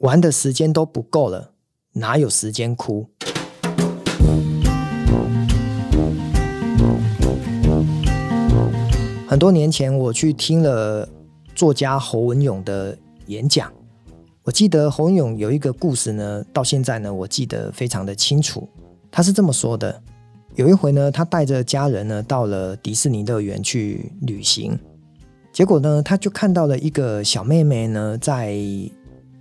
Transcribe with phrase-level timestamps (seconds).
[0.00, 1.52] 玩的时间都不够了，
[1.94, 3.06] 哪有时间哭？
[9.26, 11.08] 很多年前，我去听了
[11.54, 12.96] 作家侯文勇的
[13.28, 13.72] 演讲。
[14.42, 18.68] 我记得侯文咏有一个故事呢，到现在呢，我记得非常的清楚。
[19.10, 20.02] 他是这么说的：
[20.56, 24.78] 有一回呢，他带着家人呢到了迪士尼乐园去旅行，
[25.54, 28.54] 结果呢，他就看到了一个小妹妹呢在。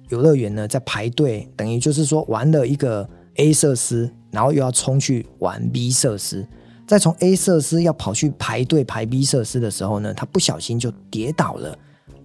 [0.09, 6.47] 游乐园呢，在排队，等于就是说玩了一个 A 设施，然后又要冲去玩 B 设施，
[6.87, 11.77] 再从 A 设施要跑去排队排 B 设施的时候呢，他不小心就跌倒了。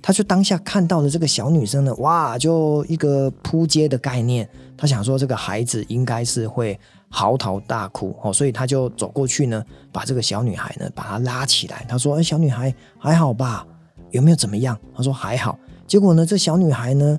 [0.02, 4.49] 他就当下看到了这个小女生呢，哇，就一个扑街的概念。
[4.77, 6.79] 他想说这个孩子应该是会
[7.10, 9.62] 嚎啕大哭哦，所以他就走过去呢，
[9.93, 11.85] 把这个小女孩呢把她拉起来。
[11.87, 13.66] 他说：“哎，小女孩还好吧？
[14.10, 17.19] 有没有怎么样？”他说：“还好。”结果呢，这小女孩呢。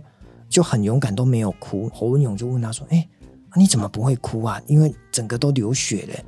[0.52, 1.90] 就很勇敢，都没有哭。
[1.94, 3.08] 侯文勇就问他说：“哎，
[3.56, 4.62] 你怎么不会哭啊？
[4.68, 6.20] 因为整个都流血了。”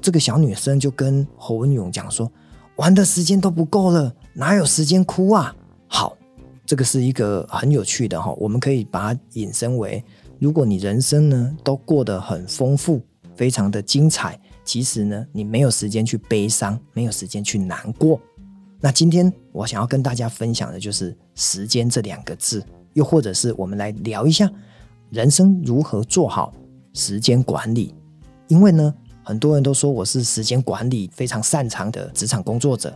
[0.00, 2.30] 这个小女生就跟侯文勇讲说
[2.76, 5.54] ：“玩的时间都不够了，哪有时间哭啊？”
[5.88, 6.16] 好，
[6.64, 10.02] 这个是一个很有趣的哈，我们可以把它引申为：
[10.38, 13.02] 如果你人生呢都过得很丰富，
[13.36, 18.20] 非常的精彩，其实呢你没有时间去悲伤，没有时间去难过。
[18.80, 22.64] 那今天我想要跟大家分享的就是“时间”这两个字。
[22.94, 24.50] 又或者是我们来聊一下
[25.10, 26.52] 人生如何做好
[26.94, 27.94] 时间管理，
[28.48, 32.92] 因为呢，很多人都说我是时间管理非常擅长的职场工作者。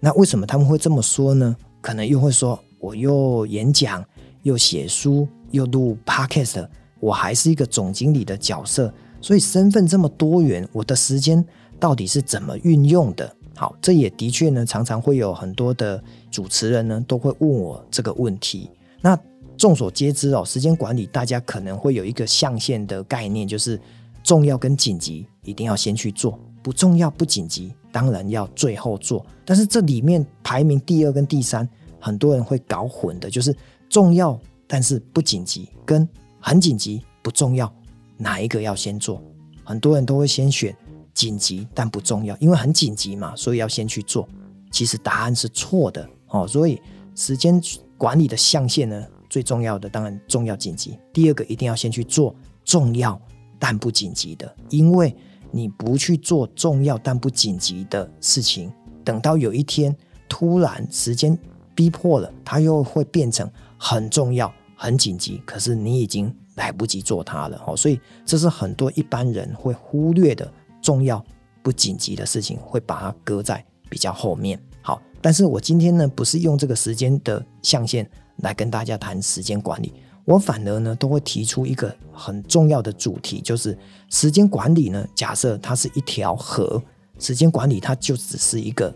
[0.00, 1.56] 那为什么他们会这么说呢？
[1.80, 4.04] 可能又会说我又演讲，
[4.42, 6.66] 又写书，又录 podcast，
[7.00, 11.44] 我还是一个总经理的角色，所以身份这么多元，我的时间
[11.78, 13.32] 到底是怎么运用的？
[13.54, 18.70] 好，这也的确呢，常常会有很多的主持人呢都会问我这个问题。
[19.00, 19.18] 那
[19.62, 23.80] 众所皆知哦，时间管理大家可能会有一个象限的概念，就是
[24.24, 29.24] 重要跟紧急一定要先去做，不重要不紧急当然要最后做。
[29.44, 31.68] 但是这里面排名第二跟第三，
[32.00, 33.56] 很多人会搞混的，就是
[33.88, 36.08] 重要但是不紧急，跟
[36.40, 37.72] 很紧急不重要，
[38.16, 39.22] 哪一个要先做？
[39.62, 40.76] 很多人都会先选
[41.14, 44.28] 紧急但不重要，因为很紧急嘛，所以要先去做。
[44.72, 46.82] 其实答案是错的哦，所以
[47.14, 47.62] 时间
[47.96, 49.06] 管理的象限呢？
[49.32, 53.18] 最重要的当然重要紧急，第二个一定要先去做重要
[53.58, 55.16] 但不紧急的，因为
[55.50, 58.70] 你不去做重要但不紧急的事情，
[59.02, 59.96] 等到有一天
[60.28, 61.36] 突然时间
[61.74, 71.24] 逼迫了，它又会变成很重要很紧急，可是你已经来不及做它了哦，所以这是很多一般人会忽略的重要
[71.62, 74.62] 不紧急的事情，会把它搁在比较后面。
[74.82, 78.06] 好，但是我今天呢，不是用这个时间的象限。
[78.42, 79.92] 来跟大家谈时间管理，
[80.24, 83.76] 我反而呢都会提出一个很重要的主题，就是
[84.10, 85.04] 时间管理呢。
[85.14, 86.80] 假设它是一条河，
[87.18, 88.94] 时间管理它就只是一个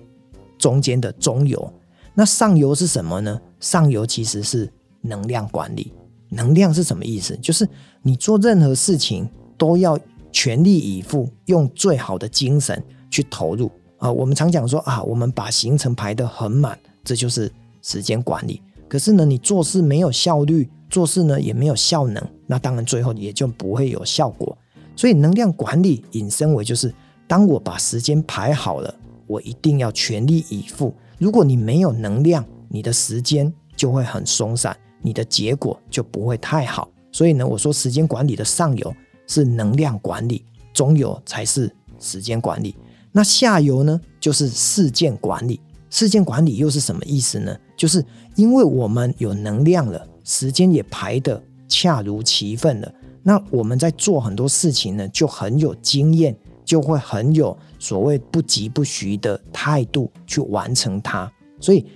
[0.58, 1.72] 中间的中游。
[2.14, 3.40] 那上游是什么呢？
[3.60, 4.70] 上游其实是
[5.00, 5.92] 能量管理。
[6.28, 7.36] 能量是什么意思？
[7.36, 7.68] 就是
[8.02, 9.98] 你做任何事情都要
[10.32, 14.10] 全力以赴，用最好的精神去投入啊。
[14.10, 18.60] 我们常讲说啊，我们把行程排得很满，这就是时间管理。
[18.88, 24.56] 可是呢，你做事没有效率，做事呢也没有效能，那当然最后也就不会有效果。
[24.94, 26.94] 所以能量管理引申为就是，
[27.26, 28.94] 当我把时间排好了，
[29.26, 30.94] 我一定要全力以赴。
[31.18, 36.88] 如果你没有能量，你的时间就会很松散，你的结果就不会太好。
[37.10, 38.94] 所以呢，我说时间管理的上游
[39.26, 42.76] 是能量管理，中游才是时间管理。
[43.12, 45.58] 那下游呢，就是事件管理。
[45.96, 47.56] 事件管理又是什么意思呢？
[47.74, 56.36] 就是因为我们有能量了，时间也排得恰如其分了，那我们在做很多事情呢，就很有经验，
[56.66, 61.32] 就会很有所谓不疾不徐的态度去完成它。
[61.62, 61.86] 所以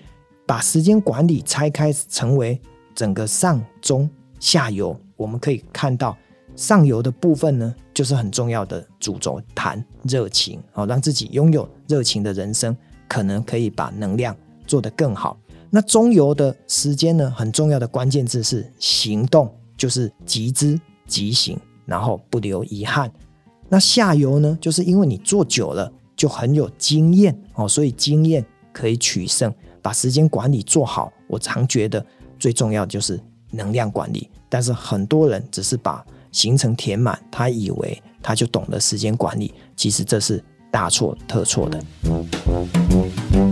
[0.46, 2.58] 把时间管理拆开成为
[2.94, 4.08] 整个上中
[4.38, 6.16] 下游，我们可以看到
[6.56, 12.74] 上游的部分呢，就是很重要的主轴，谈热情，好让自己拥有热情的人生。
[13.10, 14.36] 可能可以把能量
[14.68, 15.36] 做得更好。
[15.68, 23.10] 那中游的时间呢，很重要的关键字是行动，就是集资集行，然后不留遗憾。
[23.68, 29.52] 那下游呢，就是因为你做久了就很有经验哦，所以经验可以取胜。
[29.82, 32.04] 把时间管理做好，我常觉得
[32.38, 33.18] 最重要的就是
[33.50, 34.28] 能量管理。
[34.48, 41.82] 但是很多人只是把行程填满，他以为他就懂得时间管理，其实这是大错特错的。
[42.90, 43.49] Thank you.